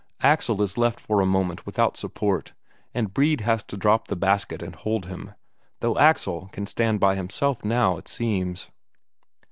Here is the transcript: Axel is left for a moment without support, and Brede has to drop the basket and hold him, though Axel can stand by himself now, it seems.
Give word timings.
Axel 0.23 0.63
is 0.63 0.79
left 0.79 0.99
for 0.99 1.21
a 1.21 1.27
moment 1.27 1.67
without 1.67 1.95
support, 1.95 2.55
and 2.91 3.13
Brede 3.13 3.41
has 3.41 3.61
to 3.65 3.77
drop 3.77 4.07
the 4.07 4.15
basket 4.15 4.63
and 4.63 4.73
hold 4.75 5.05
him, 5.05 5.35
though 5.79 5.95
Axel 5.99 6.49
can 6.51 6.65
stand 6.65 6.99
by 6.99 7.13
himself 7.15 7.63
now, 7.63 7.97
it 7.97 8.07
seems. 8.07 8.71